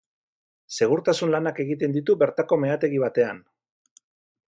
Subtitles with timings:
[0.77, 3.47] Segurtasun lanak egiten ditu bertako meategi batean.